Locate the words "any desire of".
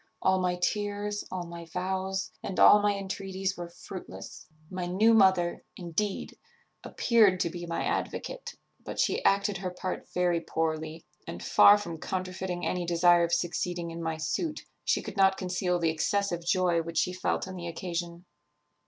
12.65-13.31